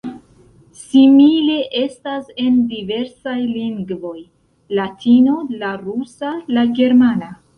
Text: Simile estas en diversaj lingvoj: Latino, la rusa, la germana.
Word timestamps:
Simile 0.83 1.57
estas 1.81 2.31
en 2.45 2.55
diversaj 2.71 3.35
lingvoj: 3.51 4.17
Latino, 4.79 5.37
la 5.65 5.73
rusa, 5.85 6.35
la 6.57 6.65
germana. 6.81 7.33